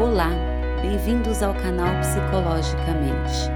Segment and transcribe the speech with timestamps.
[0.00, 0.30] Olá,
[0.80, 3.50] bem-vindos ao canal Psicologicamente.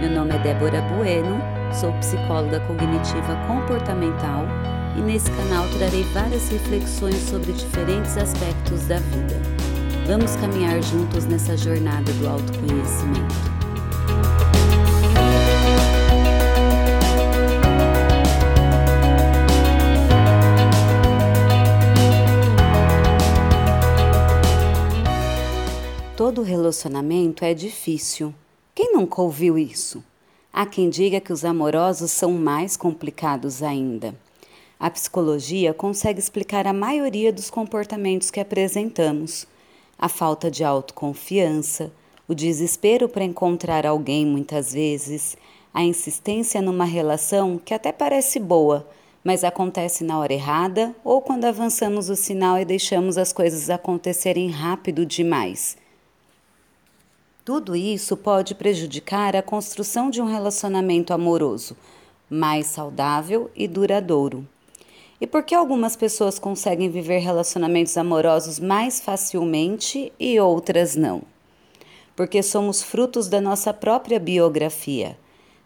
[0.00, 1.40] Meu nome é Débora Bueno,
[1.74, 4.44] sou psicóloga cognitiva comportamental
[4.96, 9.42] e nesse canal trarei várias reflexões sobre diferentes aspectos da vida.
[10.06, 13.57] Vamos caminhar juntos nessa jornada do autoconhecimento.
[26.68, 28.34] Relacionamento é difícil.
[28.74, 30.04] Quem nunca ouviu isso?
[30.52, 34.14] Há quem diga que os amorosos são mais complicados ainda.
[34.78, 39.46] A psicologia consegue explicar a maioria dos comportamentos que apresentamos.
[39.98, 41.90] A falta de autoconfiança,
[42.28, 45.38] o desespero para encontrar alguém muitas vezes,
[45.72, 48.86] a insistência numa relação que até parece boa,
[49.24, 54.50] mas acontece na hora errada ou quando avançamos o sinal e deixamos as coisas acontecerem
[54.50, 55.76] rápido demais.
[57.48, 61.74] Tudo isso pode prejudicar a construção de um relacionamento amoroso
[62.28, 64.46] mais saudável e duradouro.
[65.18, 71.22] E por que algumas pessoas conseguem viver relacionamentos amorosos mais facilmente e outras não?
[72.14, 75.16] Porque somos frutos da nossa própria biografia.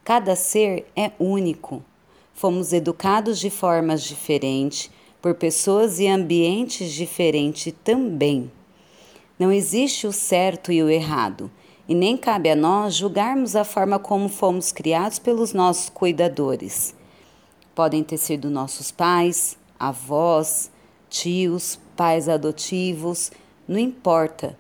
[0.05, 1.83] Cada ser é único.
[2.33, 4.89] Fomos educados de formas diferentes,
[5.21, 8.49] por pessoas e ambientes diferentes também.
[9.37, 11.51] Não existe o certo e o errado
[11.89, 16.95] e nem cabe a nós julgarmos a forma como fomos criados pelos nossos cuidadores.
[17.75, 20.71] Podem ter sido nossos pais, avós,
[21.09, 23.31] tios, pais adotivos,
[23.67, 24.57] não importa.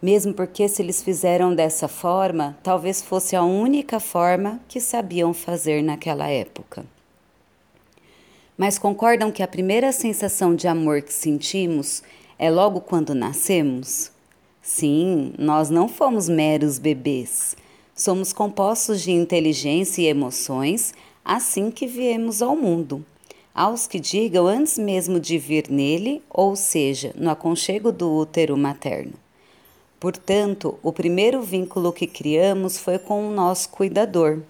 [0.00, 5.82] Mesmo porque, se eles fizeram dessa forma, talvez fosse a única forma que sabiam fazer
[5.82, 6.84] naquela época.
[8.56, 12.02] Mas concordam que a primeira sensação de amor que sentimos
[12.38, 14.10] é logo quando nascemos?
[14.66, 17.56] Sim, nós não fomos meros bebês.
[17.94, 20.92] Somos compostos de inteligência e emoções
[21.24, 23.06] assim que viemos ao mundo.
[23.54, 29.12] Aos que digam antes mesmo de vir nele, ou seja, no aconchego do útero materno.
[30.00, 34.42] Portanto, o primeiro vínculo que criamos foi com o nosso cuidador,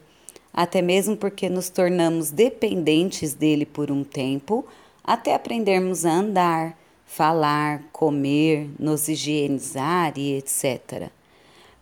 [0.51, 4.65] até mesmo porque nos tornamos dependentes dele por um tempo,
[5.05, 11.11] até aprendermos a andar, falar, comer, nos higienizar e etc.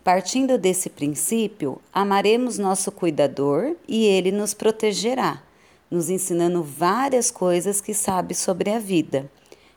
[0.04, 5.42] Partindo desse princípio, amaremos nosso cuidador e ele nos protegerá,
[5.90, 9.30] nos ensinando várias coisas que sabe sobre a vida.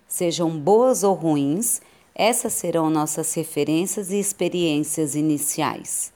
[0.05, 1.81] Sejam boas ou ruins,
[2.13, 6.11] essas serão nossas referências e experiências iniciais.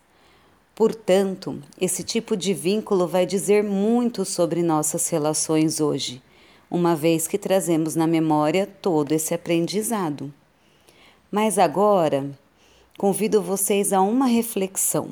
[0.75, 6.21] Portanto, esse tipo de vínculo vai dizer muito sobre nossas relações hoje
[6.71, 10.33] uma vez que trazemos na memória todo esse aprendizado.
[11.29, 12.31] Mas agora,
[12.97, 15.09] convido vocês a uma reflexão.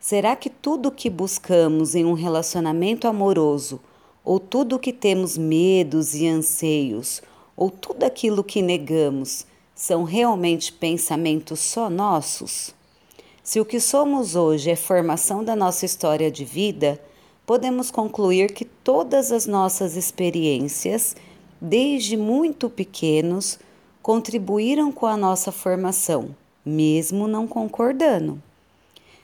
[0.00, 3.80] Será que tudo o que buscamos em um relacionamento amoroso,
[4.24, 7.22] ou tudo o que temos medos e anseios,
[7.56, 12.74] ou tudo aquilo que negamos, são realmente pensamentos só nossos?
[13.44, 17.00] Se o que somos hoje é formação da nossa história de vida,
[17.46, 21.16] podemos concluir que todas as nossas experiências,
[21.60, 23.58] desde muito pequenos,
[24.02, 28.42] contribuíram com a nossa formação, mesmo não concordando.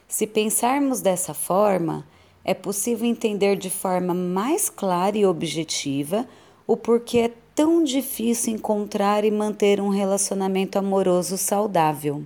[0.07, 2.07] Se pensarmos dessa forma,
[2.45, 6.27] é possível entender de forma mais clara e objetiva
[6.67, 12.25] o porquê é tão difícil encontrar e manter um relacionamento amoroso saudável.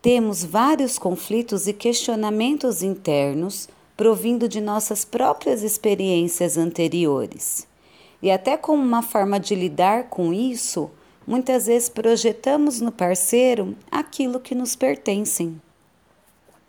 [0.00, 7.66] Temos vários conflitos e questionamentos internos provindo de nossas próprias experiências anteriores.
[8.20, 10.90] E até como uma forma de lidar com isso,
[11.26, 15.60] muitas vezes projetamos no parceiro aquilo que nos pertencem.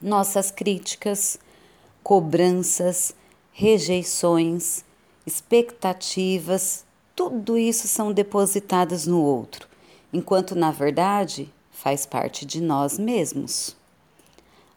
[0.01, 1.39] Nossas críticas,
[2.03, 3.15] cobranças,
[3.51, 4.83] rejeições,
[5.25, 6.85] expectativas,
[7.15, 9.67] tudo isso são depositadas no outro,
[10.13, 13.75] enquanto na verdade faz parte de nós mesmos.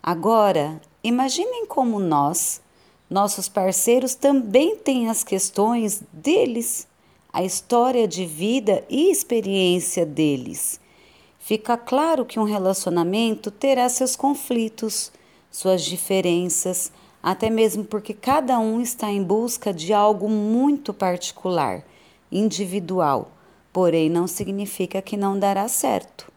[0.02, 2.60] Agora, Imaginem como nós,
[3.08, 6.88] nossos parceiros também têm as questões deles,
[7.32, 10.80] a história de vida e experiência deles.
[11.38, 15.12] Fica claro que um relacionamento terá seus conflitos,
[15.52, 16.90] suas diferenças,
[17.22, 21.84] até mesmo porque cada um está em busca de algo muito particular,
[22.30, 23.30] individual,
[23.72, 26.30] porém não significa que não dará certo.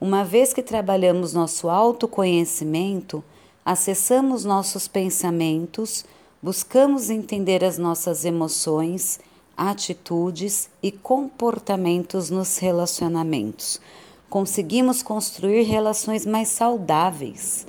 [0.00, 3.22] Uma vez que trabalhamos nosso autoconhecimento,
[3.64, 6.04] acessamos nossos pensamentos,
[6.40, 9.18] buscamos entender as nossas emoções,
[9.56, 13.80] atitudes e comportamentos nos relacionamentos.
[14.28, 17.66] conseguimos construir relações mais saudáveis.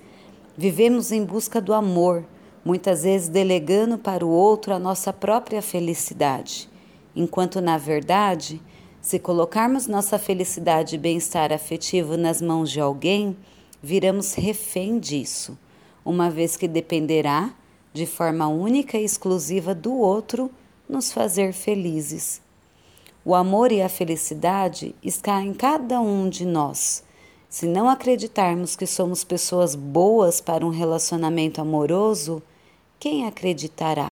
[0.57, 2.25] Vivemos em busca do amor,
[2.65, 6.69] muitas vezes delegando para o outro a nossa própria felicidade,
[7.15, 8.61] enquanto na verdade,
[9.01, 13.35] se colocarmos nossa felicidade e bem-estar afetivo nas mãos de alguém,
[13.81, 15.57] viramos refém disso,
[16.03, 17.53] uma vez que dependerá,
[17.93, 20.51] de forma única e exclusiva, do outro
[20.87, 22.41] nos fazer felizes.
[23.23, 27.03] O amor e a felicidade está em cada um de nós.
[27.47, 32.43] Se não acreditarmos que somos pessoas boas para um relacionamento amoroso,
[32.99, 34.08] quem acreditará?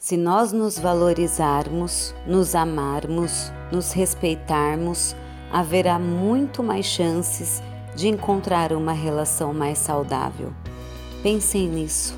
[0.00, 5.16] Se nós nos valorizarmos, nos amarmos, nos respeitarmos,
[5.52, 7.60] haverá muito mais chances
[7.96, 10.52] de encontrar uma relação mais saudável.
[11.20, 12.16] Pensem nisso.